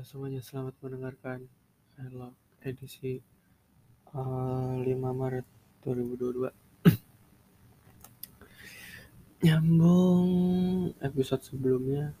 Halo 0.00 0.16
semuanya, 0.16 0.40
selamat 0.40 0.80
mendengarkan 0.80 1.44
Hello 2.00 2.32
edisi 2.64 3.20
uh, 4.16 4.80
5 4.80 4.96
Maret 4.96 5.44
2022 5.84 6.48
Nyambung 9.44 10.32
episode 11.04 11.44
sebelumnya 11.44 12.16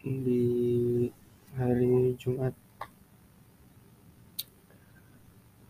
di 0.00 0.48
hari 1.60 2.16
Jumat. 2.16 2.56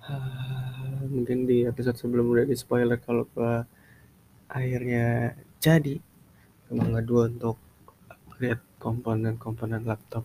Uh, 0.06 1.02
Mungkin 1.10 1.50
di 1.50 1.66
episode 1.66 1.98
sebelum 1.98 2.30
udah 2.30 2.46
di 2.46 2.54
spoiler 2.54 3.02
kalau 3.02 3.26
gua 3.34 3.66
akhirnya 4.46 5.34
jadi. 5.58 5.98
Emang 6.70 6.94
dua 7.02 7.26
untuk 7.26 7.58
lihat 8.38 8.67
komponen-komponen 8.78 9.82
laptop. 9.82 10.24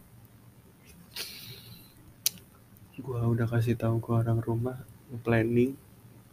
Gua 3.01 3.25
udah 3.25 3.49
kasih 3.49 3.75
tahu 3.75 3.99
ke 3.99 4.09
orang 4.13 4.39
rumah 4.39 4.77
planning. 5.25 5.75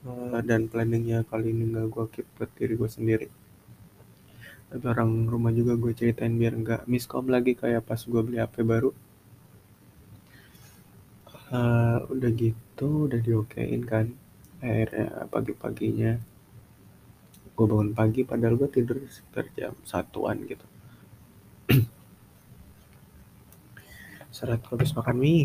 Uh, 0.00 0.40
dan 0.40 0.64
planningnya 0.64 1.28
kali 1.28 1.52
ini 1.52 1.76
nggak 1.76 1.88
gua 1.92 2.08
keep 2.08 2.24
buat 2.36 2.48
diri 2.56 2.76
gua 2.76 2.88
sendiri. 2.88 3.28
Tapi 4.70 4.84
orang 4.86 5.26
rumah 5.26 5.50
juga 5.50 5.74
gue 5.74 5.90
ceritain 5.98 6.30
biar 6.30 6.54
nggak 6.54 6.82
miskom 6.86 7.26
lagi 7.26 7.58
kayak 7.58 7.82
pas 7.82 7.98
gua 8.06 8.22
beli 8.22 8.38
HP 8.38 8.62
baru. 8.62 8.94
Uh, 11.50 12.06
udah 12.06 12.30
gitu 12.30 13.10
udah 13.10 13.18
diokein 13.18 13.82
kan 13.82 14.14
akhirnya 14.62 15.26
pagi-paginya. 15.26 16.12
Gue 17.58 17.66
bangun 17.66 17.92
pagi 17.92 18.22
padahal 18.22 18.56
gue 18.56 18.70
tidur 18.70 19.02
sekitar 19.10 19.50
jam 19.58 19.74
satuan 19.82 20.38
gitu 20.46 20.64
seret 24.40 24.64
habis 24.64 24.96
makan 24.96 25.16
mie. 25.20 25.44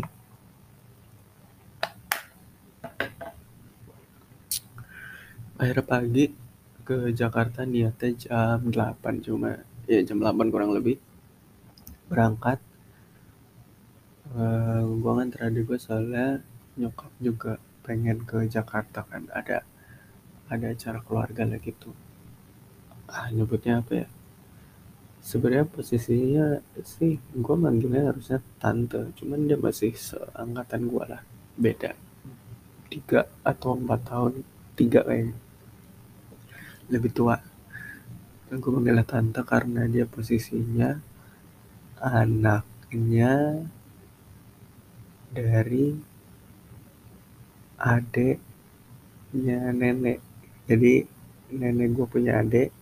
Akhir 5.60 5.84
pagi 5.84 6.32
ke 6.80 7.12
Jakarta 7.12 7.68
niatnya 7.68 8.10
jam 8.16 8.72
8 8.72 9.20
cuma 9.20 9.60
ya 9.84 10.00
jam 10.00 10.16
8 10.24 10.48
kurang 10.48 10.72
lebih. 10.72 10.96
Berangkat. 12.08 12.56
Uh, 14.32 14.82
gua 15.04 15.20
nganter 15.20 15.48
adik 15.52 15.68
gue 15.68 15.78
soalnya 15.78 16.40
nyokap 16.80 17.12
juga 17.20 17.52
pengen 17.84 18.24
ke 18.24 18.48
Jakarta 18.48 19.04
kan. 19.04 19.28
Ada 19.28 19.60
ada 20.48 20.66
acara 20.72 20.98
keluarga 21.04 21.42
lah 21.44 21.60
gitu 21.60 21.90
ah 23.06 23.30
nyebutnya 23.30 23.82
apa 23.82 23.92
ya 24.02 24.08
sebenarnya 25.26 25.66
posisinya 25.66 26.62
sih 26.86 27.18
gue 27.18 27.56
manggilnya 27.58 28.14
harusnya 28.14 28.38
tante. 28.62 29.10
Cuman 29.18 29.50
dia 29.50 29.58
masih 29.58 29.90
seangkatan 29.90 30.86
gue 30.86 31.04
lah. 31.10 31.22
Beda. 31.58 31.90
Tiga 32.86 33.26
atau 33.42 33.74
empat 33.74 34.00
tahun. 34.06 34.32
Tiga 34.78 35.02
kayaknya. 35.02 35.34
Lebih 36.94 37.10
tua. 37.10 37.36
Gue 38.54 38.70
manggilnya 38.70 39.02
tante 39.02 39.42
karena 39.42 39.90
dia 39.90 40.06
posisinya 40.06 40.94
anaknya 41.98 43.66
dari 45.34 45.90
adeknya 47.82 49.74
nenek. 49.74 50.22
Jadi 50.70 51.02
nenek 51.50 51.88
gue 51.98 52.06
punya 52.06 52.38
adik 52.46 52.75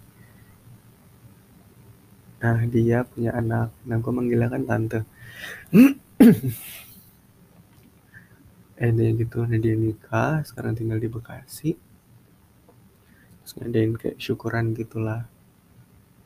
Nah, 2.44 2.60
dia 2.68 3.08
punya 3.08 3.32
anak. 3.40 3.72
Nah, 3.88 3.96
gue 4.04 4.12
manggilnya 4.12 4.52
kan 4.52 4.62
tante. 4.68 5.00
eh, 8.84 8.92
dia 8.92 9.10
gitu. 9.16 9.48
Nah, 9.48 9.58
dia 9.64 9.72
nikah. 9.72 10.44
Sekarang 10.44 10.76
tinggal 10.76 11.00
di 11.00 11.08
Bekasi. 11.08 11.72
Terus 13.40 13.52
ngadain 13.56 13.96
kayak 13.96 14.20
syukuran 14.20 14.76
gitulah. 14.76 15.24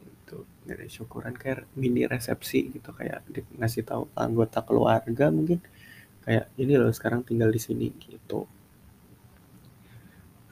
Itu 0.02 0.42
ngadain 0.66 0.90
syukuran 0.90 1.38
kayak 1.38 1.70
mini 1.78 2.02
resepsi 2.10 2.66
gitu. 2.74 2.90
Kayak 2.98 3.22
ngasih 3.54 3.86
tahu 3.86 4.10
anggota 4.18 4.58
keluarga 4.66 5.30
mungkin. 5.30 5.62
Kayak 6.26 6.50
ini 6.58 6.74
loh 6.82 6.90
sekarang 6.90 7.22
tinggal 7.22 7.54
di 7.54 7.62
sini 7.62 7.94
gitu. 7.94 8.42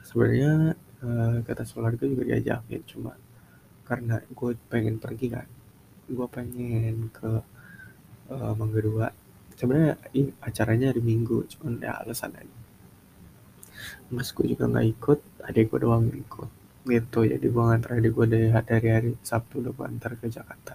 Sebenarnya 0.06 0.78
uh, 1.02 1.42
kata 1.42 1.66
keluarga 1.66 2.06
juga 2.06 2.22
diajakin 2.30 2.82
cuma 2.86 3.18
karena 3.86 4.18
gue 4.18 4.50
pengen 4.70 4.98
pergi 4.98 5.26
kan 5.30 5.46
gue 6.06 6.26
pengen 6.30 7.10
ke 7.10 7.30
uh, 8.30 8.52
Mangga 8.54 8.80
Dua 8.82 9.06
sebenarnya 9.56 9.96
acaranya 10.44 10.92
hari 10.92 11.02
Minggu 11.02 11.48
cuman 11.56 11.80
ya 11.80 11.96
alasan 12.04 12.36
aja. 12.36 12.58
Mas 14.12 14.30
gue 14.30 14.46
juga 14.46 14.68
nggak 14.68 14.86
ikut 14.98 15.20
adik 15.48 15.72
gue 15.72 15.80
doang 15.82 16.06
ikut. 16.12 16.50
Gitu 16.86 17.20
jadi 17.26 17.42
gue 17.42 17.62
ngantar 17.66 17.98
adik 17.98 18.12
gue 18.14 18.26
dari, 18.30 18.46
dari 18.52 18.88
hari 18.92 19.10
Sabtu 19.24 19.64
udah 19.64 19.72
gue 19.72 19.86
antar 19.88 20.12
ke 20.20 20.28
Jakarta. 20.28 20.74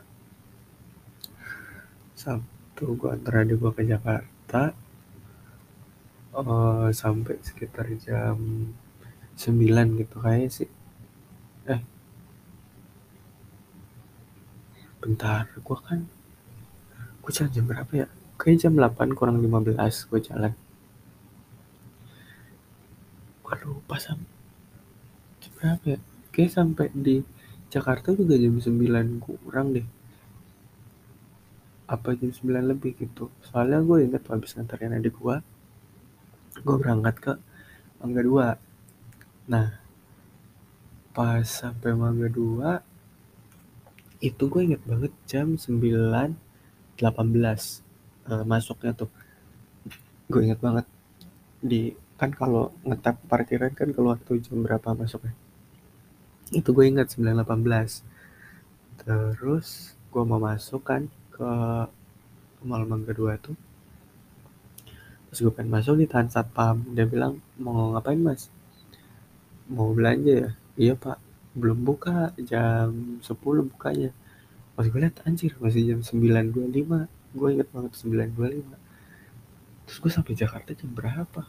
Sabtu 2.18 2.86
gue 2.98 3.10
antar 3.14 3.46
adik 3.46 3.58
gue 3.62 3.72
ke 3.72 3.84
Jakarta 3.86 4.74
uh, 6.36 6.90
sampai 6.92 7.40
sekitar 7.46 7.88
jam 8.02 8.38
9 9.38 10.02
gitu 10.02 10.18
kayak 10.20 10.52
sih. 10.52 10.70
Eh 11.70 12.01
bentar 15.02 15.50
gue 15.50 15.80
kan 15.82 16.06
gue 17.22 17.32
jalan 17.34 17.52
jam 17.54 17.66
berapa 17.70 17.94
ya? 17.94 18.08
Kayak 18.38 18.58
jam 18.66 18.74
8 18.74 19.14
kurang 19.14 19.38
15 19.42 19.78
gue 20.10 20.20
jalan. 20.26 20.54
Gue 23.46 23.56
lupa 23.66 23.96
sam 24.02 24.26
jam 25.42 25.52
berapa 25.58 25.86
ya? 25.86 26.00
Kayak 26.34 26.52
sampai 26.58 26.88
di 26.94 27.22
Jakarta 27.70 28.14
juga 28.14 28.38
jam 28.38 28.58
9 28.58 29.22
kurang 29.22 29.74
deh. 29.78 29.86
Apa 31.86 32.18
jam 32.18 32.34
9 32.34 32.72
lebih 32.72 32.98
gitu? 32.98 33.30
Soalnya 33.46 33.86
gue 33.86 34.06
inget 34.06 34.26
habis 34.30 34.58
nganterin 34.58 34.98
adik 34.98 35.18
gue 35.18 35.38
gue 36.60 36.76
berangkat 36.78 37.16
ke 37.18 37.34
Mangga 38.04 38.22
2 38.22 39.50
nah 39.50 39.68
pas 41.16 41.42
sampai 41.48 41.96
Mangga 41.96 42.28
2 42.28 42.91
itu 44.22 44.44
gue 44.46 44.62
inget 44.62 44.82
banget 44.86 45.10
jam 45.26 45.58
9.18 45.58 46.38
uh, 48.30 48.46
masuknya 48.46 48.94
tuh. 48.94 49.10
Gue 50.30 50.46
inget 50.46 50.62
banget. 50.62 50.86
Di 51.58 51.98
kan 52.22 52.30
kalau 52.30 52.70
ngetap 52.86 53.18
parkiran 53.26 53.74
kan 53.74 53.90
keluar 53.90 54.22
tuh 54.22 54.38
jam 54.38 54.62
berapa 54.62 54.94
masuknya? 54.94 55.34
Itu 56.54 56.70
gue 56.70 56.86
inget 56.86 57.10
9.18 57.18 58.06
terus 59.02 59.98
gue 60.14 60.22
mau 60.22 60.38
masuk 60.38 60.86
kan 60.86 61.10
ke 61.34 61.50
Mangga 62.62 63.10
kedua 63.10 63.42
tuh. 63.42 63.58
Terus 65.34 65.50
gue 65.50 65.54
pengen 65.58 65.74
masuk 65.74 65.98
di 65.98 66.06
tahan 66.06 66.30
satpam 66.30 66.86
dia 66.94 67.10
bilang 67.10 67.42
mau 67.58 67.98
ngapain 67.98 68.22
mas? 68.22 68.54
Mau 69.66 69.98
belanja 69.98 70.46
ya? 70.46 70.50
Iya 70.78 70.94
pak 70.94 71.31
belum 71.52 71.84
buka 71.84 72.32
jam 72.40 73.20
10 73.20 73.28
bukanya. 73.68 74.16
Pas 74.76 74.88
gue 74.88 75.00
liat 75.00 75.20
anjir 75.28 75.52
masih 75.60 75.96
jam 75.96 76.00
9.25 76.00 77.08
gue 77.32 77.48
inget 77.48 77.70
banget 77.72 77.92
9.25 77.96 78.76
terus 79.88 79.98
gue 80.04 80.12
sampai 80.12 80.34
Jakarta 80.36 80.72
jam 80.72 80.92
berapa? 80.96 81.42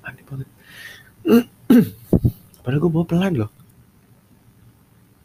Aneh 0.00 0.24
banget. 0.24 0.48
Padahal 2.64 2.80
gue 2.80 2.92
bawa 2.92 3.04
pelan 3.04 3.34
loh. 3.36 3.52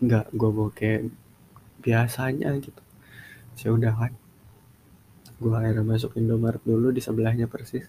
Enggak, 0.03 0.27
gue 0.35 0.49
bawa 0.51 0.69
kayak 0.75 1.07
biasanya 1.79 2.51
gitu. 2.59 2.81
Saya 3.55 3.71
udah 3.71 3.93
kan. 3.95 4.13
Gue 5.39 5.55
akhirnya 5.55 5.83
masuk 5.87 6.19
Indomaret 6.19 6.59
dulu 6.67 6.91
di 6.91 6.99
sebelahnya 6.99 7.47
persis. 7.47 7.87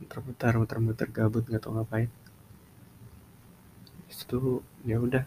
Muter-muter 0.00 0.56
muter-muter 0.56 1.08
gabut 1.12 1.44
nggak 1.44 1.60
tau 1.60 1.76
ngapain 1.76 2.08
itu 4.10 4.62
ya 4.82 4.98
udah. 4.98 5.24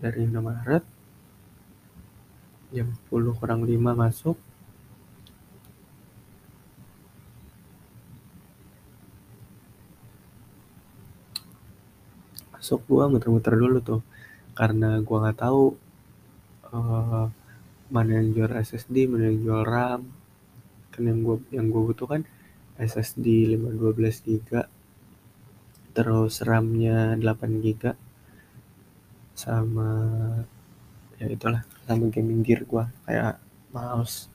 Dari 0.00 0.24
Indomaret 0.24 0.84
jam 2.72 2.88
10 3.08 3.38
kurang 3.40 3.60
5 3.64 3.76
masuk. 3.96 4.36
Masuk 12.52 12.80
gua 12.88 13.08
muter-muter 13.12 13.54
dulu 13.56 13.78
tuh 13.80 14.02
karena 14.58 15.00
gua 15.06 15.28
nggak 15.28 15.38
tahu 15.44 15.64
uh, 16.74 17.26
mana 17.88 18.10
yang 18.20 18.28
jual 18.36 18.52
SSD 18.52 19.08
mana 19.08 19.32
yang 19.32 19.38
jual 19.44 19.62
RAM. 19.64 20.00
Kan 20.92 21.02
yang 21.08 21.20
gua 21.24 21.36
yang 21.52 21.66
gua 21.72 21.82
butuh 21.88 22.08
kan 22.08 22.22
SSD 22.78 23.56
512 23.58 24.24
GB 24.24 24.77
terus 25.98 26.46
RAM-nya 26.46 27.18
8 27.18 27.58
GB 27.58 27.90
sama 29.34 29.90
ya 31.18 31.26
itulah 31.26 31.66
sama 31.90 32.06
gaming 32.06 32.46
gear 32.46 32.62
gua 32.62 32.86
kayak 33.02 33.42
mouse 33.74 34.30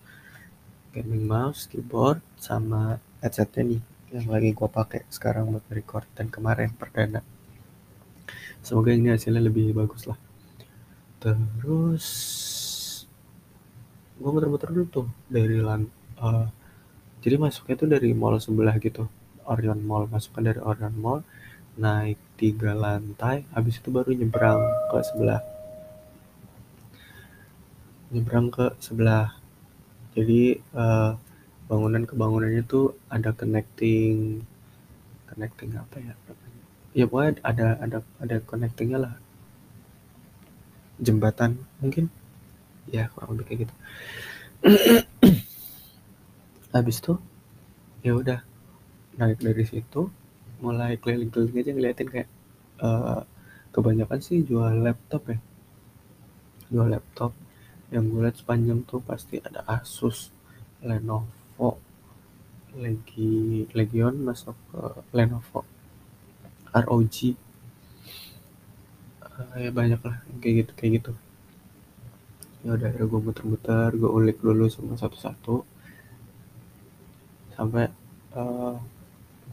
gaming 0.92 1.24
mouse 1.24 1.71
keyboard 1.71 2.19
sama 2.36 3.00
headsetnya 3.24 3.63
nih 3.63 3.81
yang 4.12 4.27
lagi 4.27 4.51
gua 4.51 4.68
pakai 4.68 5.07
sekarang 5.07 5.56
buat 5.56 5.63
record 5.71 6.04
dan 6.19 6.27
kemarin 6.27 6.75
perdana. 6.75 7.24
Semoga 8.60 8.92
ini 8.92 9.15
hasilnya 9.15 9.48
lebih 9.48 9.71
bagus 9.71 10.04
lah. 10.04 10.19
Terus 11.24 12.06
gua 14.19 14.36
muter-muter 14.36 14.68
dulu 14.68 14.86
tuh 14.92 15.07
dari 15.31 15.63
lan 15.63 15.88
uh, 16.19 16.44
jadi 17.24 17.39
masuknya 17.39 17.75
tuh 17.80 17.88
dari 17.88 18.12
mall 18.12 18.36
sebelah 18.36 18.75
gitu 18.83 19.07
Orion 19.48 19.80
Mall 19.83 20.07
masukkan 20.07 20.44
dari 20.44 20.60
Orion 20.60 20.95
Mall 20.95 21.24
naik 21.73 22.21
tiga 22.37 22.77
lantai 22.77 23.49
habis 23.49 23.81
itu 23.81 23.89
baru 23.89 24.13
nyebrang 24.13 24.61
ke 24.93 24.97
sebelah. 25.01 25.41
Nyebrang 28.13 28.53
ke 28.53 28.77
sebelah. 28.77 29.33
Jadi 30.13 30.61
uh, 30.77 31.17
bangunan 31.65 32.05
ke 32.05 32.13
bangunannya 32.13 32.61
tuh 32.69 32.93
ada 33.09 33.33
connecting 33.33 34.45
connecting 35.25 35.73
apa 35.73 35.97
ya 35.97 36.13
ya 36.93 37.09
pokoknya 37.09 37.41
ada 37.41 37.67
ada 37.81 37.97
ada 38.21 38.35
connectingnya 38.45 39.01
lah. 39.01 39.13
Jembatan 41.01 41.57
mungkin? 41.81 42.13
Ya 42.85 43.09
kurang 43.09 43.33
lebih 43.33 43.45
kayak 43.49 43.59
gitu. 43.65 43.75
Habis 46.73 47.01
tuh 47.01 47.17
ya 48.05 48.13
udah 48.13 48.45
naik 49.17 49.41
dari 49.41 49.65
situ 49.65 50.13
mulai 50.63 50.95
keliling-keliling 50.95 51.60
aja 51.60 51.71
ngeliatin 51.75 52.07
kayak 52.07 52.30
uh, 52.80 53.27
kebanyakan 53.75 54.19
sih 54.24 54.39
jual 54.48 54.80
laptop 54.80 55.27
ya. 55.27 55.38
Jual 56.71 56.88
laptop. 56.88 57.36
Yang 57.92 58.04
gue 58.10 58.21
lihat 58.24 58.38
sepanjang 58.39 58.80
tuh 58.88 59.04
pasti 59.04 59.44
ada 59.44 59.62
Asus 59.68 60.31
Lenovo 60.81 61.77
Legi 62.74 63.69
Legion 63.75 64.24
masuk 64.24 64.57
ke 64.71 64.81
Lenovo. 65.13 65.62
ROG 66.74 67.18
uh, 69.21 69.56
ya 69.62 69.69
banyak 69.69 70.01
lah 70.01 70.15
kayak 70.42 70.56
gitu 70.65 70.71
kayak 70.74 70.92
gitu. 70.98 71.12
Ya 72.65 72.80
udah 72.80 72.89
gue 72.95 73.19
muter-muter 73.19 73.92
gue 73.94 74.10
ulik 74.10 74.42
dulu 74.42 74.65
semua 74.71 74.98
satu-satu. 74.98 75.62
Sampai 77.54 77.94
uh, 78.33 78.81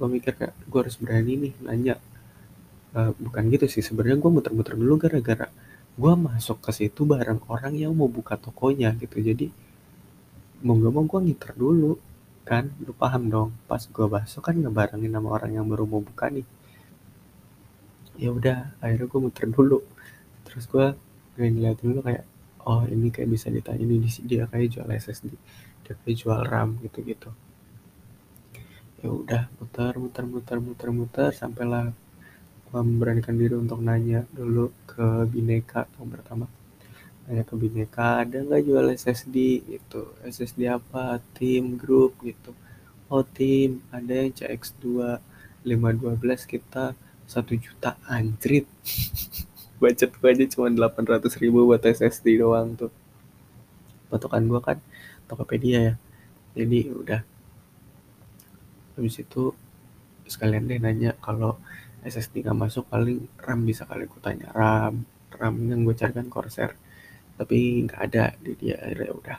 gue 0.00 0.08
mikir 0.08 0.32
kayak 0.32 0.56
gue 0.64 0.80
harus 0.80 0.96
berani 0.96 1.32
nih 1.36 1.52
nanya. 1.60 1.94
Uh, 2.96 3.12
bukan 3.20 3.44
gitu 3.52 3.68
sih 3.68 3.84
sebenarnya 3.84 4.18
gue 4.18 4.30
muter-muter 4.32 4.74
dulu 4.74 4.98
gara-gara 4.98 5.46
gue 5.94 6.12
masuk 6.16 6.58
ke 6.64 6.70
situ 6.74 7.06
bareng 7.06 7.38
orang 7.46 7.76
yang 7.76 7.92
mau 7.92 8.08
buka 8.08 8.40
tokonya 8.40 8.96
gitu. 8.96 9.20
Jadi 9.20 9.52
mau 10.64 10.74
gak 10.80 10.92
mau 10.96 11.04
gue 11.04 11.20
ngiter 11.28 11.52
dulu 11.52 12.00
kan? 12.48 12.72
Lu 12.80 12.96
paham 12.96 13.28
dong 13.28 13.50
pas 13.68 13.84
gue 13.84 14.06
masuk 14.08 14.40
kan 14.40 14.56
ngebarengin 14.56 15.12
sama 15.12 15.28
orang 15.36 15.52
yang 15.60 15.66
baru 15.68 15.84
mau 15.84 16.00
buka 16.00 16.32
nih. 16.32 16.46
Ya 18.16 18.32
udah 18.32 18.72
akhirnya 18.80 19.06
gue 19.06 19.20
muter 19.20 19.46
dulu. 19.52 19.84
Terus 20.48 20.64
gue 20.64 20.86
ngeliat 21.36 21.78
dulu 21.78 22.00
kayak 22.00 22.24
oh 22.68 22.84
ini 22.88 23.08
kayak 23.08 23.28
bisa 23.30 23.48
ditanya 23.48 23.84
ini 23.84 24.08
dia 24.26 24.44
kayak 24.50 24.68
jual 24.76 24.88
SSD 24.88 25.32
dia 25.84 25.94
kayak 26.04 26.16
jual 26.16 26.40
RAM 26.44 26.76
gitu 26.84 26.98
gitu 27.06 27.30
ya 29.00 29.08
udah 29.08 29.42
muter 29.56 29.94
muter 29.96 30.24
muter 30.28 30.58
muter 30.60 30.88
muter 30.92 31.30
sampailah 31.32 31.88
gua 32.68 32.84
memberanikan 32.84 33.34
diri 33.34 33.56
untuk 33.56 33.80
nanya 33.80 34.28
dulu 34.30 34.70
ke 34.86 35.26
Bineka 35.26 35.88
yang 35.98 36.12
pertama. 36.12 36.46
Nanya 37.26 37.42
ke 37.42 37.54
Bineka 37.58 38.22
ada 38.22 38.44
nggak 38.44 38.62
jual 38.62 38.86
SSD 38.94 39.36
gitu. 39.66 40.14
SSD 40.22 40.70
apa? 40.70 41.18
Tim 41.34 41.74
grup 41.80 42.20
gitu. 42.22 42.54
Oh 43.10 43.26
tim 43.26 43.82
ada 43.90 44.12
yang 44.22 44.30
CX2 44.30 45.18
512 45.66 46.46
kita 46.46 46.94
satu 47.26 47.52
juta 47.58 47.98
anjrit. 48.06 48.68
Budget 49.82 50.12
gue 50.12 50.28
aja 50.28 50.44
cuma 50.52 50.68
800 50.68 51.26
ribu 51.40 51.64
buat 51.64 51.82
SSD 51.82 52.38
doang 52.38 52.76
tuh. 52.76 52.92
Patokan 54.12 54.46
gue 54.46 54.60
kan 54.62 54.78
Tokopedia 55.26 55.78
ya. 55.80 55.94
Jadi 56.54 56.86
udah 56.92 57.20
habis 58.94 59.16
itu 59.22 59.54
sekalian 60.30 60.70
deh 60.70 60.78
nanya 60.78 61.10
kalau 61.18 61.58
SSD 62.00 62.46
nggak 62.46 62.58
masuk 62.58 62.84
paling 62.88 63.28
RAM 63.36 63.60
bisa 63.68 63.84
kali 63.84 64.08
aku 64.08 64.18
tanya. 64.24 64.48
RAM 64.54 65.04
RAM 65.34 65.54
yang 65.68 65.84
gue 65.84 65.94
cari 65.96 66.12
kan 66.16 66.28
Corsair 66.32 66.72
tapi 67.36 67.84
nggak 67.84 68.00
ada. 68.00 68.24
Di 68.40 68.52
dia 68.56 68.76
akhirnya 68.80 69.06
ya 69.10 69.14
udah. 69.16 69.38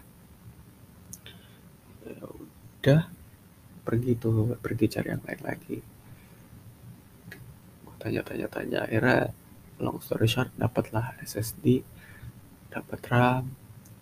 Ya 2.06 2.24
udah 2.27 3.01
pergi 3.81 4.12
tuh 4.19 4.56
pergi 4.62 4.86
cari 4.94 5.07
yang 5.09 5.24
lain 5.25 5.42
lagi. 5.42 5.77
Tanya 8.01 8.21
tanya 8.25 8.48
tanya 8.50 8.80
akhirnya 8.86 9.30
long 9.81 10.01
story 10.01 10.30
short 10.30 10.50
dapatlah 10.57 11.18
SSD 11.21 11.81
dapat 12.69 13.00
RAM 13.09 13.45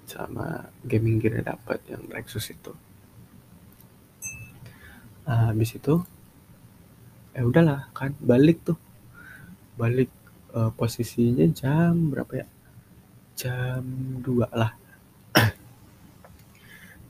sama 0.07 0.67
gaming 0.83 1.21
gear 1.21 1.43
dapat 1.43 1.79
yang 1.87 2.03
Lexus 2.09 2.51
itu 2.51 2.73
nah, 5.29 5.53
habis 5.53 5.77
itu 5.77 6.01
ya 7.37 7.45
udahlah 7.45 7.93
kan 7.93 8.17
balik 8.17 8.65
tuh. 8.65 8.77
Balik 9.77 10.09
uh, 10.57 10.73
posisinya 10.73 11.45
jam 11.53 12.09
berapa 12.09 12.41
ya? 12.41 12.47
Jam 13.37 13.85
2 14.25 14.49
lah. 14.49 14.73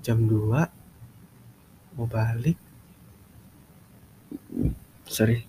Jam 0.05 0.27
2 0.27 1.95
mau 1.95 2.07
balik. 2.11 2.59
Sorry. 5.07 5.39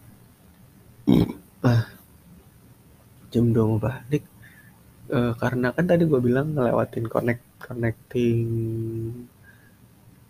Ah 1.61 1.85
jam 3.31 3.55
2 3.55 3.71
mau 3.71 3.79
balik. 3.79 4.27
Uh, 5.11 5.35
karena 5.39 5.75
kan 5.75 5.87
tadi 5.91 6.07
gue 6.07 6.21
bilang 6.23 6.55
ngelewatin 6.55 7.07
connect 7.11 7.43
connecting 7.59 8.47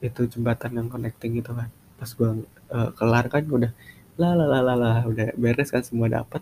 itu 0.01 0.21
jembatan 0.25 0.81
yang 0.81 0.89
connecting 0.89 1.37
itu 1.37 1.53
kan 1.53 1.69
pas 2.01 2.09
gue 2.09 2.31
uh, 2.73 2.91
kelar 2.97 3.29
kan 3.29 3.45
udah 3.45 3.73
lah 4.17 4.33
lah 4.33 4.49
lah 4.49 4.77
lah 4.77 4.97
udah 5.05 5.37
beres 5.37 5.69
kan 5.69 5.85
semua 5.85 6.09
dapat 6.09 6.41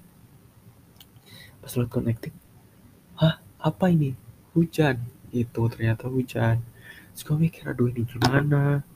pas 1.59 1.73
lo 1.75 1.91
connecting 1.91 2.35
hah 3.19 3.43
apa 3.59 3.91
ini? 3.91 4.15
Hujan. 4.55 5.03
Itu 5.35 5.67
ternyata 5.69 6.07
hujan. 6.09 6.63
Terus 7.13 7.23
gue 7.27 7.37
mikir 7.37 7.67
aduh 7.67 7.91
ini 7.91 8.07
gimana? 8.07 8.87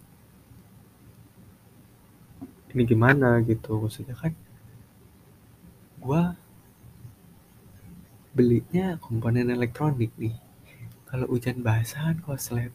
Ini 2.72 2.82
gimana? 2.86 3.42
Gitu 3.42 3.70
maksudnya 3.76 4.14
kan 4.14 4.32
gue 6.02 6.22
belinya 8.32 8.96
komponen 9.02 9.50
elektronik 9.50 10.14
nih. 10.16 10.38
Kalau 11.10 11.28
hujan 11.28 11.60
basahan 11.60 12.22
koslet 12.22 12.72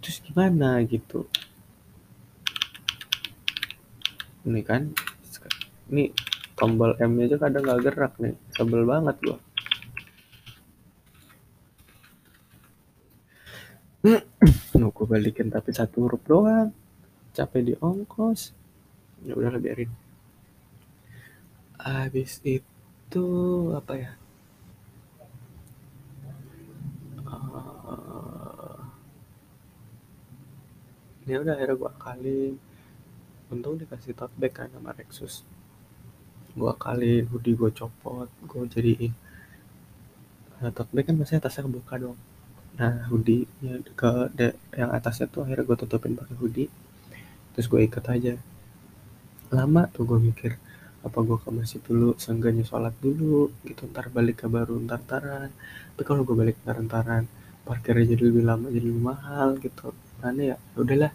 terus 0.00 0.20
gimana? 0.24 0.80
Gitu 0.84 1.28
ini 4.44 4.60
kan. 4.60 4.92
Ini 5.88 6.12
tombol 6.56 6.96
M 7.00 7.16
nya 7.16 7.24
aja 7.28 7.36
kadang 7.40 7.62
nggak 7.64 7.82
gerak 7.84 8.12
nih. 8.20 8.34
Sebel 8.52 8.84
banget 8.84 9.16
gua. 9.24 9.38
Nunggu 14.80 15.02
balikin 15.08 15.48
tapi 15.48 15.72
satu 15.72 16.04
huruf 16.08 16.22
doang. 16.28 16.72
Capek 17.32 17.62
di 17.64 17.74
ongkos. 17.80 18.52
Ya 19.24 19.32
udah 19.32 19.56
biarin. 19.56 19.90
Habis 21.80 22.40
itu 22.44 23.26
apa 23.72 23.92
ya? 23.96 24.12
Uh, 27.24 28.80
ya 31.28 31.40
udah 31.40 31.52
akhirnya 31.56 31.76
gua 31.76 31.92
kali 31.96 32.56
untung 33.52 33.76
dikasih 33.80 34.12
tote 34.16 34.34
bag 34.40 34.52
kan 34.56 34.68
sama 34.72 34.90
Rexus. 34.96 35.44
Gua 36.54 36.72
kali 36.76 37.26
hoodie 37.28 37.56
gue 37.58 37.70
copot 37.74 38.28
gue 38.50 38.62
jadiin. 38.74 39.12
Nah, 40.62 40.70
tote 40.76 40.90
bag 40.94 41.04
kan 41.08 41.14
biasanya 41.18 41.40
atasnya 41.44 41.66
kebuka 41.66 41.94
dong. 42.00 42.18
Nah 42.78 43.06
hoodie 43.10 43.46
ke 44.00 44.10
de, 44.34 44.48
yang 44.74 44.90
atasnya 44.90 45.26
tuh 45.30 45.40
akhirnya 45.44 45.64
gue 45.68 45.76
tutupin 45.82 46.12
pakai 46.18 46.34
hoodie. 46.40 46.70
Terus 47.54 47.66
gue 47.70 47.80
ikat 47.86 48.04
aja. 48.14 48.34
Lama 49.54 49.82
tuh 49.94 50.02
gue 50.08 50.18
mikir 50.18 50.52
apa 51.06 51.18
gue 51.20 51.38
ke 51.38 51.50
masjid 51.52 51.80
dulu? 51.84 52.16
Seenggaknya 52.18 52.64
sholat 52.66 52.94
dulu 52.98 53.52
gitu. 53.68 53.86
Ntar 53.90 54.08
balik 54.10 54.42
ke 54.42 54.46
baru 54.50 54.78
ntar 54.86 55.00
taran 55.04 55.50
tapi 55.94 56.02
kalau 56.10 56.26
gue 56.26 56.34
balik 56.34 56.58
ntar 56.66 56.82
taran 56.90 57.24
parkirnya 57.62 58.18
jadi 58.18 58.22
lebih 58.28 58.44
lama 58.50 58.66
jadi 58.74 58.86
lebih 58.90 59.04
mahal 59.04 59.48
gitu. 59.62 59.94
Mana 60.18 60.54
ya, 60.54 60.56
ya 60.58 60.78
udahlah 60.82 61.12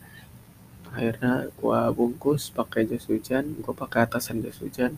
akhirnya 0.95 1.33
gua 1.59 1.79
bungkus 1.97 2.49
pakai 2.49 2.81
jas 2.89 3.05
hujan 3.11 3.45
gua 3.63 3.73
pakai 3.73 3.99
atasan 4.05 4.41
jas 4.43 4.59
hujan. 4.63 4.93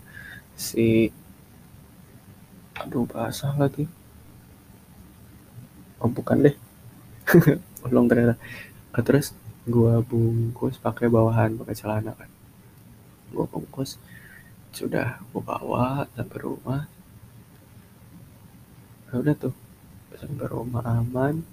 Si 0.56 1.12
aduh 2.82 3.06
basah 3.06 3.54
lagi. 3.62 3.86
Oh 6.02 6.10
bukan 6.10 6.38
deh. 6.46 6.56
Bolong 7.82 8.08
ternyata. 8.10 8.36
Nah, 8.92 9.04
terus 9.06 9.38
gue 9.70 9.94
bungkus 10.10 10.82
pakai 10.82 11.08
bawahan 11.08 11.54
pakai 11.62 11.76
celana 11.78 12.12
kan. 12.18 12.30
Gue 13.30 13.46
bungkus 13.46 14.02
sudah 14.74 15.22
gue 15.30 15.42
bawa 15.44 16.10
sampai 16.18 16.40
rumah. 16.42 16.84
Nah, 19.08 19.16
udah 19.22 19.36
tuh 19.38 19.56
sampai 20.18 20.48
rumah 20.50 20.84
aman. 20.84 21.46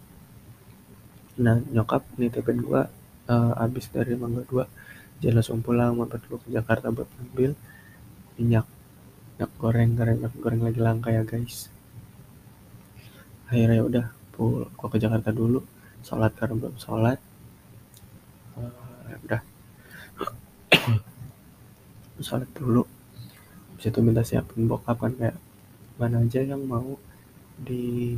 Nah 1.39 1.63
nyokap 1.71 2.03
nitipin 2.19 2.65
gue 2.65 2.83
uh, 3.29 3.53
abis 3.63 3.93
dari 3.93 4.17
Mangga 4.17 4.43
2 4.49 5.23
jalan 5.23 5.43
langsung 5.43 5.61
pulang 5.61 5.99
mampir 5.99 6.23
dulu 6.27 6.39
ke 6.43 6.49
Jakarta 6.55 6.95
buat 6.95 7.11
ambil 7.19 7.53
minyak 8.39 8.67
minyak 9.35 9.51
goreng 9.59 9.91
goreng 9.99 10.17
minyak 10.23 10.35
goreng 10.39 10.63
lagi 10.63 10.81
langka 10.81 11.11
ya 11.11 11.23
guys. 11.27 11.71
Akhirnya 13.51 13.83
udah 13.83 14.07
pul 14.35 14.67
gua 14.79 14.89
ke 14.91 14.99
Jakarta 15.03 15.35
dulu 15.35 15.63
sholat 16.07 16.33
karena 16.39 16.55
belum 16.59 16.77
sholat. 16.79 17.19
Uh, 18.55 19.19
udah. 19.27 19.43
Sholat 22.27 22.51
dulu. 22.55 22.83
Habis 23.75 23.95
itu 23.95 24.01
minta 24.03 24.27
siapin 24.27 24.67
bokap 24.67 24.99
kan 24.99 25.15
kayak 25.15 25.39
mana 25.99 26.23
aja 26.23 26.43
yang 26.43 26.63
mau 26.67 26.99
di 27.59 28.15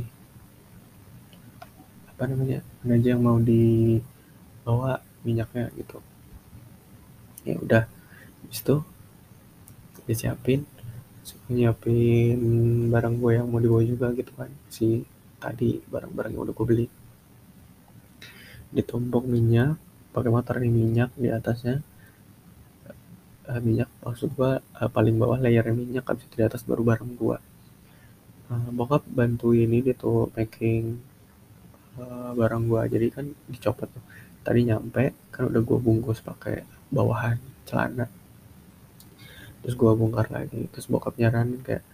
apa 2.09 2.29
namanya 2.29 2.61
mana 2.81 2.93
aja 2.97 3.07
yang 3.17 3.21
mau 3.25 3.37
dibawa 4.61 5.01
minyaknya 5.25 5.73
gitu. 5.73 5.97
Ya 7.41 7.57
udah 7.57 7.83
habis 8.45 8.61
itu 8.61 8.85
disiapin 10.05 10.69
nyiapin 11.49 12.37
barang 12.89 13.15
gue 13.21 13.31
yang 13.41 13.49
mau 13.49 13.57
dibawa 13.57 13.81
juga 13.81 14.13
gitu 14.13 14.29
kan. 14.37 14.53
Si 14.69 15.01
tadi 15.41 15.81
barang-barang 15.89 16.31
yang 16.37 16.43
udah 16.45 16.53
gue 16.53 16.65
beli. 16.69 16.87
Ditumpuk 18.69 19.25
minyak 19.25 19.81
pakai 20.13 20.29
motor 20.29 20.61
ini 20.61 20.69
minyak 20.69 21.09
di 21.17 21.33
atasnya. 21.33 21.81
Uh, 23.49 23.57
minyak 23.57 23.89
maksud 24.05 24.37
gua 24.37 24.61
uh, 24.77 24.85
paling 24.85 25.17
bawah 25.17 25.41
layer 25.41 25.65
minyak 25.73 26.05
habis 26.05 26.29
itu 26.29 26.39
di 26.39 26.45
atas 26.45 26.61
baru 26.61 26.85
barang 26.85 27.11
gua. 27.17 27.41
Uh, 28.53 28.69
bokap 28.69 29.01
bantu 29.09 29.57
ini 29.57 29.81
dia 29.81 29.97
tuh 29.97 30.29
packing 30.29 31.01
uh, 31.97 32.31
barang 32.37 32.63
gua. 32.69 32.85
Jadi 32.85 33.07
kan 33.09 33.25
dicopot 33.49 33.89
tuh 33.89 34.03
tadi 34.41 34.61
nyampe 34.67 35.13
kan 35.33 35.47
udah 35.49 35.61
gua 35.61 35.79
bungkus 35.81 36.19
pakai 36.21 36.65
bawahan 36.89 37.37
celana. 37.67 38.05
Terus 39.61 39.75
gua 39.77 39.93
bongkar 39.93 40.33
lagi 40.33 40.65
terus 40.73 40.89
bokap 40.89 41.17
nyaranin 41.21 41.61
kayak 41.61 41.85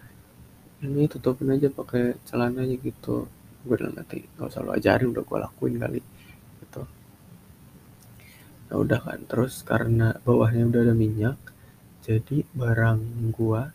ini 0.86 1.10
tutupin 1.10 1.50
aja 1.52 1.68
pakai 1.74 2.22
celananya 2.24 2.78
gitu. 2.78 3.26
Gue 3.66 3.76
udah 3.76 3.92
nanti 3.92 4.24
nggak 4.24 4.48
usah 4.48 4.62
lo 4.64 4.72
ajarin 4.72 5.12
udah 5.12 5.24
gue 5.26 5.38
lakuin 5.42 5.76
kali 5.82 6.00
gitu. 6.64 6.82
Nah 8.68 8.78
udah 8.78 9.00
kan 9.02 9.20
terus 9.26 9.66
karena 9.66 10.16
bawahnya 10.22 10.70
udah 10.70 10.82
ada 10.88 10.96
minyak 10.96 11.36
jadi 12.08 12.48
barang 12.56 13.34
gua 13.36 13.74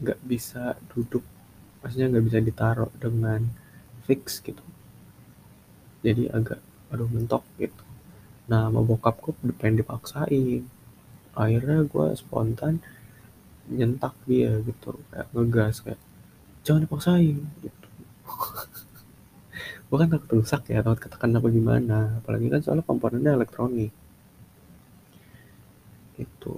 nggak 0.00 0.20
bisa 0.24 0.80
duduk 0.94 1.20
maksudnya 1.84 2.16
nggak 2.16 2.26
bisa 2.30 2.38
ditaruh 2.40 2.92
dengan 2.96 3.44
fix 4.08 4.40
gitu. 4.40 4.62
Jadi 6.06 6.30
agak 6.30 6.62
aduh 6.92 7.08
mentok 7.14 7.44
gitu. 7.62 7.82
Nah 8.50 8.62
mau 8.72 8.84
bokapku 8.90 9.28
pengen 9.58 9.80
dipaksain. 9.82 10.62
Akhirnya 11.42 11.78
gua 11.92 12.06
spontan 12.20 12.74
nyentak 13.76 14.14
dia 14.28 14.52
gitu. 14.68 14.90
Kayak 15.10 15.28
ngegas 15.34 15.76
kayak 15.84 16.00
jangan 16.64 16.82
dipaksain 16.86 17.38
gitu. 17.64 17.88
Gue 19.88 20.00
kan 20.00 20.08
takut 20.08 20.30
rusak 20.40 20.62
ya 20.72 20.80
takut 20.80 21.00
ketekan 21.04 21.36
apa 21.38 21.48
gimana. 21.52 21.98
Apalagi 22.20 22.46
kan 22.52 22.60
soalnya 22.64 22.84
komponennya 22.88 23.32
elektronik. 23.36 23.92
Itu 26.16 26.54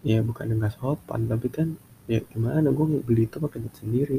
ya 0.00 0.18
bukan 0.24 0.56
nggak 0.56 0.80
sopan 0.80 1.28
tapi 1.28 1.48
kan 1.52 1.68
ya 2.08 2.24
gimana 2.32 2.72
gue 2.72 2.86
beli 3.04 3.28
itu 3.28 3.36
pakai 3.36 3.58
duit 3.60 3.76
sendiri. 3.76 4.18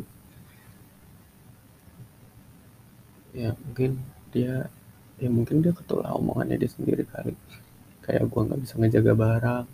Ya 3.34 3.56
mungkin 3.64 3.92
dia 4.32 4.66
ya 5.22 5.30
mungkin 5.30 5.62
dia 5.62 5.70
ketolak 5.76 6.10
omongannya 6.18 6.58
dia 6.58 6.72
sendiri 6.72 7.06
kali. 7.06 7.36
Kayak 8.02 8.26
gue 8.32 8.42
nggak 8.42 8.62
bisa 8.64 8.74
ngejaga 8.80 9.14
barang. 9.14 9.66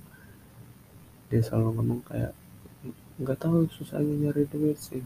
Dia 1.32 1.42
selalu 1.46 1.70
ngomong 1.80 2.02
kayak 2.10 2.34
nggak 3.18 3.38
tahu 3.40 3.70
susahnya 3.72 4.28
nyari 4.28 4.44
duit 4.52 4.78
sih. 4.82 5.04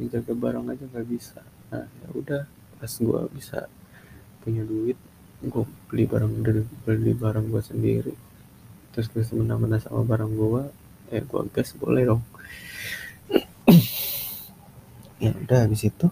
Ngejaga 0.00 0.32
barang 0.32 0.64
aja 0.72 0.84
nggak 0.88 1.06
bisa. 1.10 1.44
Nah 1.74 1.84
ya 1.84 2.08
udah 2.16 2.42
pas 2.80 2.92
gue 2.96 3.20
bisa 3.36 3.68
punya 4.40 4.64
duit 4.64 4.96
gue 5.40 5.64
beli 5.88 6.04
barang 6.04 6.32
dari 6.40 6.62
beli 6.84 7.12
barang 7.12 7.46
gue 7.52 7.62
sendiri. 7.64 8.14
Terus 8.96 9.06
gue 9.12 9.24
semena-mena 9.24 9.76
sama 9.76 10.00
barang 10.04 10.32
gue 10.32 10.62
eh 11.10 11.22
gue 11.24 11.40
gas 11.52 11.76
boleh 11.76 12.04
dong. 12.08 12.22
Ya 15.20 15.36
udah 15.36 15.68
habis 15.68 15.84
itu 15.84 16.08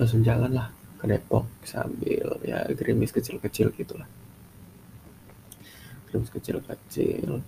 langsung 0.00 0.24
jalan 0.24 0.56
lah 0.56 0.72
ke 0.96 1.04
Depok 1.04 1.44
sambil 1.60 2.40
ya 2.40 2.64
gerimis 2.72 3.12
kecil-kecil 3.12 3.68
gitulah. 3.76 4.08
Gerimis 6.08 6.32
kecil-kecil. 6.32 7.44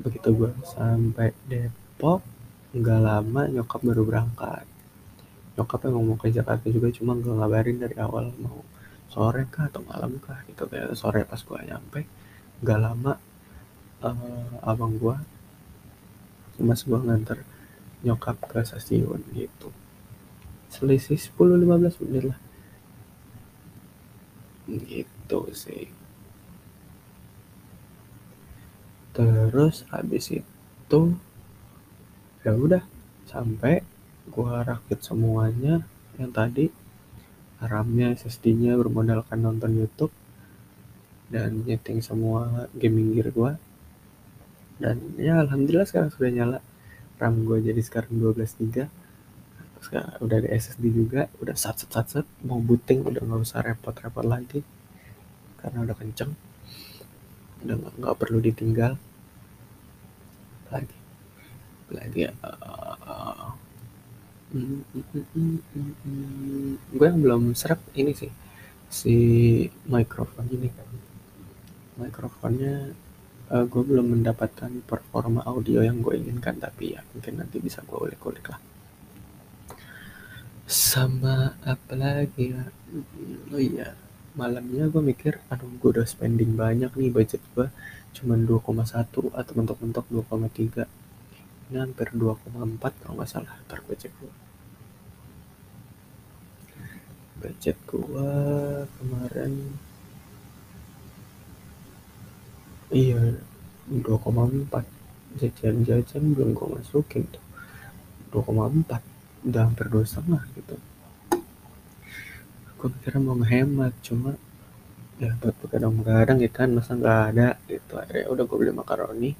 Begitu 0.00 0.28
gue 0.32 0.52
sampai 0.64 1.36
Depok 1.44 2.24
nggak 2.72 3.00
lama 3.04 3.42
nyokap 3.52 3.84
baru 3.84 4.08
berangkat. 4.08 4.64
Nyokapnya 5.60 5.92
ngomong 5.92 6.16
ke 6.16 6.32
Jakarta 6.32 6.64
juga 6.72 6.88
cuma 6.96 7.12
gak 7.20 7.36
ngabarin 7.36 7.76
dari 7.76 7.96
awal 8.00 8.32
mau 8.40 8.64
sore 9.12 9.44
kah 9.52 9.68
atau 9.68 9.84
malam 9.84 10.16
kah 10.16 10.40
gitu. 10.48 10.64
Kayak 10.64 10.96
sore 10.96 11.28
pas 11.28 11.44
gua 11.44 11.60
nyampe 11.60 12.08
gak 12.64 12.80
lama 12.80 13.20
uh, 14.00 14.64
abang 14.64 14.96
gua 14.96 15.20
mas 16.56 16.84
gua 16.88 17.04
nganter 17.04 17.44
nyokap 18.00 18.40
ke 18.48 18.64
stasiun 18.64 19.20
gitu 19.36 19.68
selisih 20.70 21.18
10-15 21.18 22.00
menit 22.06 22.24
lah. 22.30 22.38
Gitu 24.70 25.40
sih. 25.50 25.90
Terus 29.10 29.82
habis 29.90 30.30
itu 30.30 31.00
ya 32.46 32.54
udah 32.54 32.86
sampai 33.26 33.82
gua 34.30 34.62
rakit 34.62 35.02
semuanya 35.02 35.82
yang 36.16 36.30
tadi. 36.30 36.70
RAM-nya 37.60 38.16
SSD-nya 38.16 38.78
bermodalkan 38.78 39.42
nonton 39.42 39.76
YouTube. 39.76 40.14
Dan 41.30 41.66
nyeting 41.66 42.00
semua 42.00 42.70
gaming 42.72 43.12
gear 43.12 43.34
gua. 43.34 43.58
Dan 44.80 45.18
ya 45.20 45.42
alhamdulillah 45.44 45.84
sekarang 45.84 46.14
sudah 46.14 46.30
nyala. 46.32 46.58
RAM 47.20 47.44
gue 47.44 47.60
jadi 47.60 47.82
sekarang 47.84 48.16
12 48.16 48.56
giga 48.64 48.88
sekarang 49.80 50.12
udah 50.20 50.36
ada 50.44 50.48
SSD 50.52 50.84
juga 50.92 51.26
udah 51.40 51.56
sat 51.56 51.80
sat 51.80 51.90
sat 51.90 52.06
sat 52.12 52.26
mau 52.44 52.60
booting 52.60 53.00
udah 53.04 53.20
nggak 53.24 53.40
usah 53.40 53.64
repot 53.64 53.96
repot 53.96 54.24
lagi. 54.24 54.60
Karena 55.60 55.84
udah 55.84 55.96
kenceng 55.96 56.32
udah 57.60 57.76
nggak 57.76 58.16
perlu 58.16 58.38
ditinggal 58.40 58.96
lagi. 60.72 60.98
Lagi 61.90 62.20
uh, 62.28 63.52
gue 66.90 67.06
yang 67.06 67.20
belum 67.22 67.54
serap 67.54 67.80
ini 67.94 68.12
sih 68.12 68.30
si 68.90 69.16
mikrofon 69.88 70.46
ini 70.52 70.68
kan. 70.68 70.88
Mikrofonnya 72.00 72.94
uh, 73.50 73.64
gue 73.66 73.82
belum 73.82 74.18
mendapatkan 74.18 74.70
performa 74.86 75.44
audio 75.44 75.82
yang 75.82 76.00
gue 76.00 76.16
inginkan 76.16 76.56
tapi 76.56 76.94
ya 76.94 77.02
mungkin 77.12 77.42
nanti 77.42 77.58
bisa 77.58 77.82
gue 77.84 77.98
ulik-ulik 77.98 78.46
lah 78.48 78.60
sama 80.70 81.58
apa 81.66 81.92
lagi 81.98 82.54
ya? 82.54 82.62
Oh 83.52 83.60
iya 83.60 83.88
malamnya 84.38 84.86
gue 84.86 85.02
mikir 85.02 85.34
aduh 85.50 85.66
gue 85.80 85.90
udah 85.94 86.06
spending 86.06 86.54
banyak 86.54 86.90
nih 86.94 87.10
budget 87.10 87.42
gue 87.54 87.66
cuman 88.16 88.38
2,1 88.46 89.10
atau 89.40 89.52
mentok-mentok 89.58 90.06
2,3 90.06 90.86
ini 91.70 91.76
hampir 91.82 92.08
2,4 92.14 93.02
kalau 93.02 93.14
nggak 93.18 93.30
salah 93.30 93.54
ntar 93.66 93.78
gue 93.82 93.96
cek 93.98 94.14
dulu 94.18 94.34
budget 97.40 97.76
gua 97.88 98.30
kemarin 99.00 99.52
iya 102.92 103.40
2,4 103.88 105.40
jajan-jajan 105.40 106.22
belum 106.36 106.52
gua 106.52 106.76
masukin 106.76 107.24
tuh 107.32 107.42
2,4 108.30 109.09
udah 109.46 109.62
hampir 109.64 109.86
dua 109.88 110.04
setengah 110.04 110.42
gitu. 110.52 110.76
Gue 112.76 112.88
mikirnya 112.92 113.20
mau 113.20 113.36
ngehemat 113.36 113.92
cuma 114.04 114.36
ya 115.20 115.36
buat 115.36 115.52
begadang-begadang 115.60 116.40
ya 116.40 116.50
kan 116.52 116.68
masa 116.72 116.96
nggak 116.96 117.20
ada 117.32 117.48
gitu. 117.68 117.92
Akhirnya 117.96 118.26
udah 118.32 118.44
gue 118.44 118.56
beli 118.56 118.72
makaroni 118.72 119.30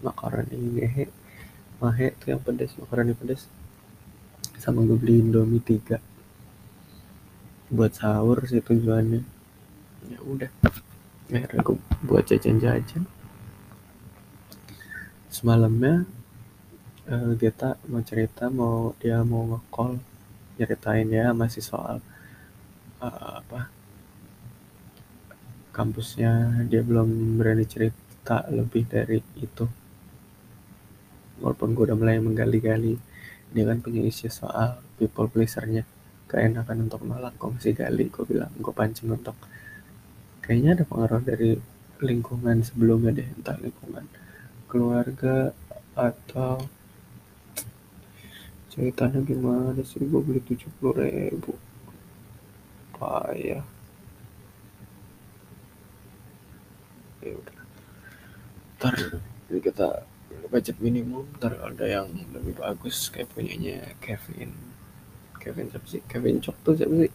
makaroni 0.00 0.54
ini 0.56 1.06
mahe 1.80 2.12
tuh 2.20 2.36
yang 2.36 2.40
pedas 2.40 2.72
makaroni 2.76 3.12
pedas 3.16 3.48
sama 4.60 4.84
gue 4.84 4.98
beli 4.98 5.22
indomie 5.22 5.62
tiga. 5.62 5.98
Buat 7.70 7.98
sahur 7.98 8.42
sih 8.46 8.62
tujuannya. 8.62 9.22
Ya 10.10 10.18
udah 10.22 10.50
akhirnya 11.30 11.62
gue 11.62 11.76
buat 12.06 12.26
jajan-jajan. 12.26 13.06
Semalamnya 15.30 16.04
uh, 17.10 17.32
Geta 17.34 17.74
mau 17.90 18.02
cerita 18.06 18.46
mau 18.48 18.94
dia 19.02 19.18
mau 19.26 19.42
nge-call 19.50 19.98
nyeritain 20.56 21.08
ya 21.10 21.34
masih 21.34 21.62
soal 21.64 21.98
uh, 23.02 23.42
apa 23.42 23.68
kampusnya. 25.74 26.64
Dia 26.70 26.82
belum 26.86 27.38
berani 27.38 27.66
cerita 27.66 28.46
lebih 28.50 28.86
dari 28.86 29.18
itu. 29.38 29.66
Walaupun 31.40 31.72
gue 31.72 31.84
udah 31.90 31.96
mulai 31.98 32.20
menggali-gali 32.20 32.94
dia 33.50 33.64
kan 33.66 33.82
punya 33.82 34.06
isu 34.06 34.30
soal 34.30 34.78
people 35.00 35.26
pleasernya. 35.26 35.82
Keenakan 36.30 36.86
untuk 36.86 37.02
nolak 37.02 37.34
gue 37.34 37.50
masih 37.50 37.74
gali 37.74 38.06
gue 38.06 38.24
bilang 38.28 38.54
gue 38.54 38.70
pancing 38.70 39.10
untuk 39.10 39.34
kayaknya 40.46 40.78
ada 40.78 40.84
pengaruh 40.86 41.22
dari 41.26 41.58
lingkungan 42.00 42.62
sebelumnya 42.62 43.12
deh 43.18 43.28
entah 43.34 43.58
lingkungan 43.58 44.06
keluarga 44.70 45.50
atau 45.98 46.62
ceritanya 48.70 49.20
gimana 49.20 49.80
sih? 49.82 50.00
Gue 50.10 50.22
beli 50.22 50.40
tujuh 50.48 50.70
puluh 50.78 50.94
ribu. 50.96 51.52
Payah. 52.96 53.64
Ya 57.20 57.32
udah. 57.36 57.58
Ntar 58.80 58.94
ini 59.50 59.60
kita 59.60 59.88
budget 60.50 60.76
minimum 60.80 61.26
ntar 61.36 61.52
ada 61.60 61.84
yang 61.86 62.08
lebih 62.34 62.54
bagus 62.62 63.12
kayak 63.12 63.28
punyanya 63.34 63.92
Kevin. 64.00 64.50
Kevin 65.42 65.66
siapa 65.72 65.86
sih? 65.90 66.02
Kevin 66.10 66.40
Cok 66.44 66.56
tuh 66.64 66.74
siapa 66.78 66.94
sih? 67.04 67.12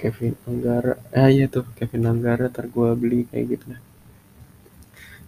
Kevin 0.00 0.34
Anggara. 0.50 0.94
Ah 1.14 1.30
iya 1.30 1.46
tuh 1.46 1.64
Kevin 1.78 2.04
Anggara 2.10 2.50
ntar 2.50 2.66
gue 2.68 2.88
beli 2.98 3.24
kayak 3.30 3.46
gitu 3.56 3.64
nah 3.72 3.80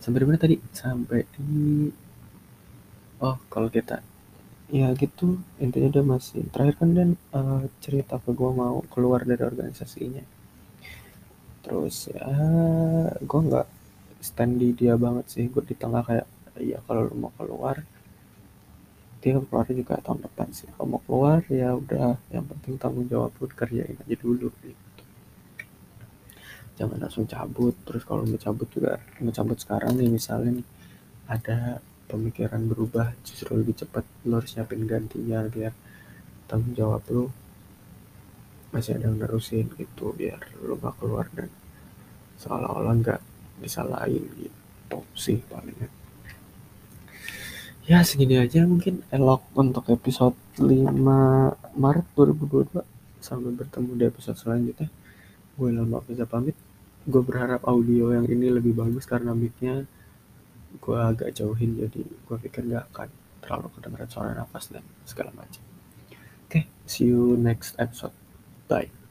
sampai 0.02 0.22
mana 0.22 0.38
tadi? 0.38 0.56
Sampai 0.70 1.26
di 1.34 1.90
oh 3.22 3.36
kalau 3.52 3.68
kita? 3.70 4.02
Ya 4.66 4.90
gitu. 4.98 5.38
Intinya 5.62 5.88
udah 5.94 6.04
masih 6.18 6.42
terakhir 6.50 6.74
kan 6.82 6.90
dan 6.90 7.08
uh, 7.30 7.62
cerita 7.78 8.18
ke 8.18 8.34
gue 8.34 8.50
mau 8.50 8.82
keluar 8.90 9.22
dari 9.22 9.42
organisasinya. 9.46 10.24
Terus 11.62 12.10
ya 12.10 12.26
gue 13.22 13.40
nggak 13.46 13.66
stand 14.22 14.58
di 14.58 14.74
dia 14.74 14.98
banget 14.98 15.26
sih. 15.30 15.46
Gue 15.46 15.62
di 15.62 15.78
tengah 15.78 16.02
kayak 16.02 16.26
iya 16.58 16.82
kalau 16.82 17.06
lu 17.06 17.14
mau 17.14 17.32
keluar 17.38 17.78
dia 19.22 19.42
keluar 19.42 19.66
juga 19.70 19.98
tahun 20.02 20.22
depan 20.26 20.48
sih. 20.50 20.66
Kalau 20.74 20.98
mau 20.98 21.00
keluar 21.06 21.42
ya 21.46 21.74
udah. 21.74 22.18
Yang 22.34 22.44
penting 22.54 22.74
tanggung 22.78 23.06
jawab 23.06 23.30
lu 23.38 23.46
kerjain 23.46 23.94
aja 23.98 24.16
dulu 24.18 24.50
gitu. 24.66 24.82
Jangan 26.76 26.98
langsung 26.98 27.26
cabut. 27.30 27.74
Terus 27.86 28.02
kalau 28.02 28.26
mau 28.26 28.38
cabut 28.38 28.66
juga 28.74 28.98
mau 29.22 29.30
cabut 29.30 29.58
sekarang 29.62 29.94
nih 29.94 30.10
misalnya 30.10 30.62
ada 31.26 31.78
pemikiran 32.06 32.62
berubah 32.70 33.12
justru 33.26 33.58
lebih 33.58 33.82
cepat 33.82 34.06
lu 34.24 34.38
harus 34.38 34.54
nyiapin 34.54 34.86
gantinya 34.86 35.44
biar 35.50 35.74
tanggung 36.46 36.74
jawab 36.78 37.02
lu 37.10 37.28
masih 38.70 38.98
ada 38.98 39.10
yang 39.10 39.18
nerusin 39.18 39.66
gitu 39.74 40.14
biar 40.14 40.38
lu 40.62 40.78
gak 40.78 40.96
keluar 40.98 41.26
dan 41.34 41.50
seolah-olah 42.36 42.94
nggak 43.00 43.20
disalahin 43.62 44.24
gitu 44.36 44.98
sih 45.16 45.40
palingnya 45.48 45.88
ya 47.86 48.02
segini 48.02 48.36
aja 48.36 48.66
mungkin 48.66 49.06
elok 49.14 49.46
untuk 49.54 49.86
episode 49.94 50.34
5 50.58 50.66
Maret 51.78 52.06
2022 52.18 52.96
sampai 53.26 53.50
bertemu 53.58 53.90
di 53.98 54.04
episode 54.06 54.38
selanjutnya. 54.38 54.88
Gue 55.58 55.74
lama 55.74 55.98
bisa 56.06 56.22
pamit. 56.30 56.54
Gue 57.02 57.22
berharap 57.26 57.66
audio 57.66 58.14
yang 58.14 58.26
ini 58.30 58.50
lebih 58.54 58.74
bagus 58.74 59.06
karena 59.06 59.34
micnya 59.34 59.82
gue 60.78 60.98
agak 60.98 61.32
jauhin 61.34 61.76
jadi 61.80 62.02
gue 62.04 62.36
pikir 62.48 62.68
nggak 62.68 62.92
akan 62.92 63.08
terlalu 63.42 63.68
kedengeran 63.78 64.08
suara 64.10 64.30
nafas 64.34 64.72
dan 64.72 64.84
segala 65.08 65.30
macam 65.34 65.62
oke 66.46 66.50
okay, 66.50 66.64
see 66.84 67.08
you 67.08 67.34
next 67.36 67.74
episode 67.80 68.14
Bye. 68.68 69.05